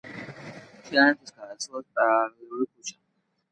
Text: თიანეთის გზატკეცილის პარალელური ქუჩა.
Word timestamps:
თიანეთის 0.87 1.35
გზატკეცილის 1.35 1.93
პარალელური 2.01 2.69
ქუჩა. 2.73 3.01